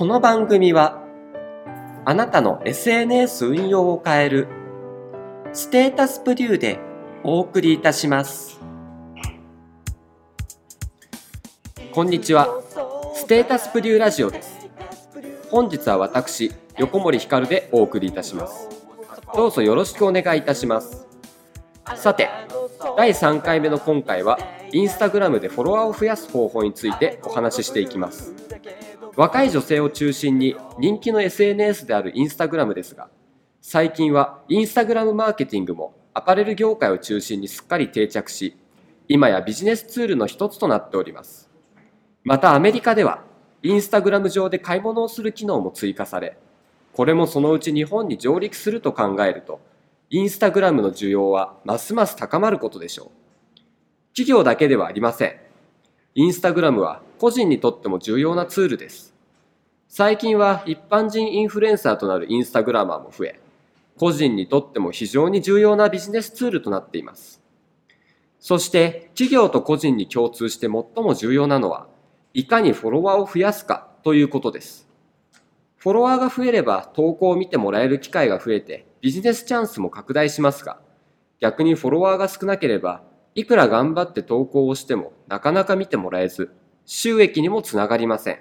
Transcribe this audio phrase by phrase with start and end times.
[0.00, 1.04] この番組は
[2.06, 4.48] あなたの SNS 運用を変える
[5.52, 6.78] ステータスプリューで
[7.22, 8.58] お送りいたします。
[11.92, 12.48] こんにちは。
[13.14, 14.70] ステータスプリューラジオです。
[15.50, 18.70] 本日は私横森ひかるでお送りいたします。
[19.34, 21.06] どうぞよろしくお願いいたします。
[21.96, 22.30] さて
[22.96, 24.38] 第3回目の今回は
[24.72, 28.32] インスタグラムでフォロワーを増やす方法についてお話ししていきます。
[29.16, 33.08] 若い女性を中心に人気の SNS であるインスタグラムですが
[33.60, 38.56] 最近はインスタグラムマーケティングもアパレル業界を中心にすっかり定着し
[39.08, 41.50] 今やビジネスツールの一つとなっております。
[42.22, 43.24] またアメリカでは
[43.62, 46.38] インスタグラム上で買い物をする機能も追加され
[46.92, 49.60] これもそのうち日本に上陸すると考えると
[50.10, 53.10] インスタグラムの需要はますます高まることでしょう。
[54.12, 55.36] 企業だけではありません。
[56.14, 59.12] インスタグラムは個人にとっても重要なツールです。
[59.88, 63.38] 最近は一般人インフルエンサーとなるインスタグラマーも増え
[63.98, 67.42] 個人にとっても非常に重要なビジネスツールとなっています。
[68.38, 70.70] そして企業と個人に共通して最
[71.04, 71.88] も重要なのは
[72.32, 74.88] いかにフォロワーを増やすかということです。
[75.76, 80.80] フォロワーが増えれば投稿を見てもらえる機会が増えてビジネスチャンスも拡大しますが
[81.38, 83.02] 逆にフォロワーが少なければ
[83.34, 86.50] いくら頑張って投稿をしてもなかなか見てもらえず
[86.92, 88.40] 収益にもつながりません。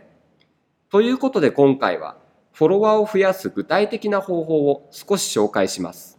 [0.89, 2.17] ということで今回は
[2.51, 6.17] フォロワーを増やす具体的な方法を少し紹介します。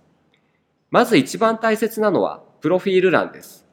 [0.93, 3.67] まず一番大切なのはプロフィール欄です。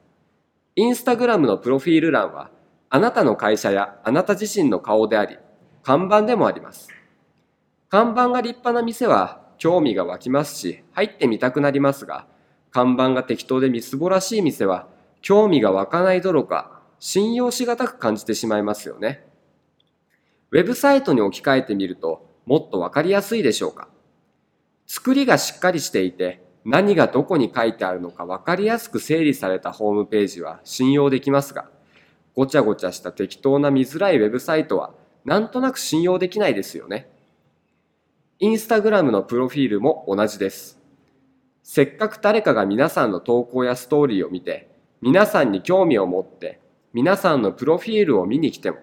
[0.74, 2.50] インスタグラムのプロフィール欄は
[2.90, 5.38] あなたの会社やあなた自身の顔であり、
[5.84, 6.88] 看板でもあります。
[7.88, 12.26] 看板が立派な店は興味が湧きますし、入ってみたくなりますが、
[12.72, 14.88] 看板が適当でみすぼらしい店は、
[15.22, 19.24] 興味が湧かないどころか、信用しがたく感じてしまいますよね。
[20.50, 23.88] ウェブサイトに置き換えてみると、もっとわかりやすいでしょうか。
[24.86, 31.70] 作りがしっかりしていて、何がどこに書いてあるのかわかりやすく整理されたホームページは信用できますが、
[32.34, 34.94] ごちゃごちゃした適当な見づらいウェブサイトは
[35.24, 37.08] なんとなく信用できないですよね。
[38.38, 40.78] インスタグラムのプロフィールも同じです。
[41.62, 44.70] せっかく誰かが皆さんの投稿やストーリーを見て、
[45.02, 46.60] 皆さんに興味を持って、
[46.98, 48.78] 皆さんのプロフィールを見に来ても、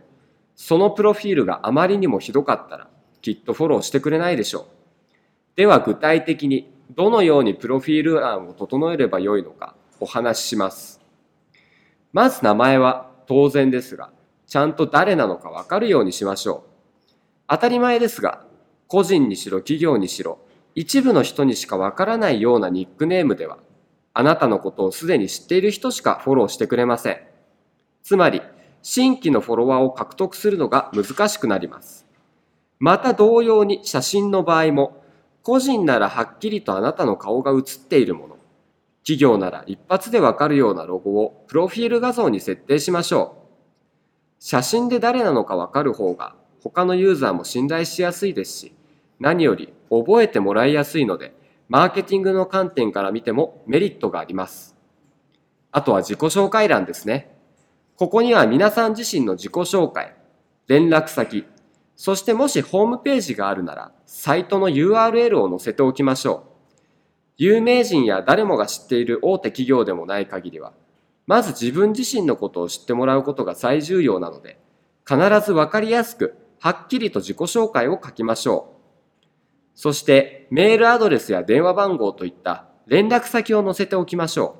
[0.55, 2.87] そのプロフィールがあまりにもひどかったら、
[3.21, 4.65] きっとフォローしてくれないでしょう。
[5.57, 11.01] では具体的にどのようにプロフィール欄を整えればよいのかお話しします。
[12.13, 14.11] まず名前は当然ですが、
[14.47, 16.63] ちゃんと誰なのかわかるようにしましょ
[17.09, 17.13] う。
[17.49, 18.45] 当たり前ですが、
[18.87, 20.39] 個人にしろ企業にしろ、
[20.73, 23.57] 一部の人にしかわからないようなニックネームでは、
[24.13, 27.34] あなたのことをすでに知っている人しかフォローしてくれません。
[28.05, 28.43] つまり、
[28.83, 32.05] 新規のフォロワーを獲得するのが難しくなります。
[32.77, 35.03] また同様に写真の場合も、
[35.41, 38.37] 個人ならはっきりとあなたの顔が写っているもの、
[38.99, 43.45] 企業なら一発でわかるようなロゴをプロフィール画像に設定しましょう。
[44.37, 48.75] 写真で誰なのかわかる方が他のユーザーも信頼しやすいですし、
[49.19, 51.33] 何より覚えてもらいやすいので、
[51.69, 54.75] マーケティングの観点から見てもメリットがあります。
[55.71, 57.34] あとは自己紹介欄ですね。
[57.97, 60.15] ここには皆さん自身の自己紹介、
[60.67, 61.45] 連絡先、
[61.95, 66.55] そしてもしホームページがあるなら、サイトの URL を載せておきましょう。
[67.37, 70.73] 有名人や誰もが知っている大手企業でもない限りは、
[71.25, 74.59] まず自分自身のことを知ってもらうことが最重要なので、
[75.07, 79.25] 必ずわかりやすく、はっきりと自己紹介を書きましょう。
[79.73, 84.57] そして、メールアドレスや電話番号といった連絡先を載せておきましょ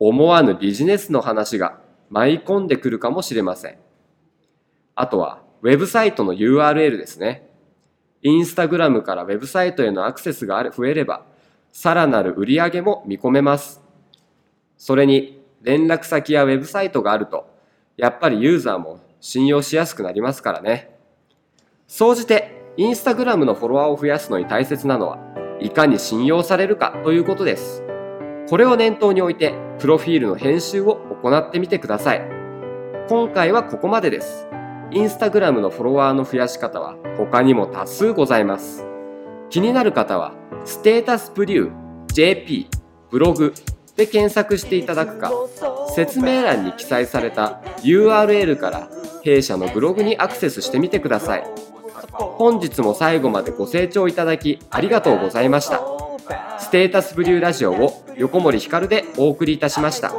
[0.00, 0.08] う。
[0.08, 3.78] 思わぬビジネスの話が舞い込んでくるかもしれません。
[4.94, 7.48] あとは、ウェブサイトの URL ですね。
[8.22, 11.24] インスタグラムからウェブサイトへのアクセスが増えれば、
[11.72, 13.82] さらなる売り上げも見込めます。
[14.78, 17.48] それに連絡先やウェブサイトがあると、
[17.96, 20.96] やっぱりユーザーも信用しやすくなりますからね。
[21.86, 25.18] 総じて、インスタグラムのフォロワーを増やすのに大切なのは、
[25.60, 27.82] いかに信用されるかということです。
[28.48, 32.22] これを念頭に置いて、プロフィールの編集を行ってみてください。
[33.08, 34.46] 今回はここまでです。
[34.90, 38.86] インスタグラムのフォロワーの増やし方は他にも多数ございます。
[39.50, 40.34] 気になる方は
[40.64, 41.72] ステータスプリュー
[42.12, 42.68] JP
[43.10, 43.54] ブログ
[43.96, 45.30] で検索していただくか
[45.94, 48.88] 説明欄に記載された URL から
[49.22, 51.44] 弊社のブログにアクセスしてみてください
[52.18, 56.05] 本日も最後までご清聴いただきありがとうございました
[56.58, 60.12] ステータスブリューラジオを横森ひかるでお送りいたしました。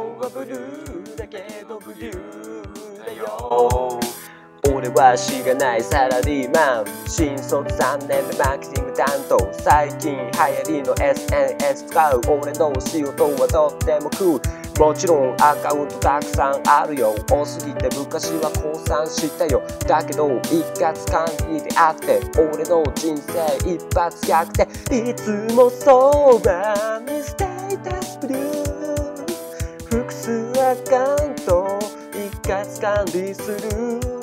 [4.88, 6.84] 俺はしがないサラリーマン。
[7.06, 9.36] 新卒3年目マーケティング担当。
[9.52, 17.14] 最近流行りの SNS 使う俺の仕事はとってもクールもちろんアカウントたくさんあるよ。
[17.30, 19.62] 多すぎて昔は降参したよ。
[19.86, 25.10] だけど一括管理であって俺の人生一発逆転。
[25.10, 28.40] いつもそばにステータスブルー
[29.90, 31.78] 複数アカウント
[32.14, 34.17] 一括管理する。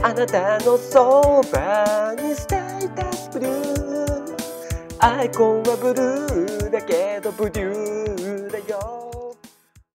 [0.00, 4.36] あなたのそばにステータスブルー。
[5.00, 7.97] アイコンはブルーだけどブリュー。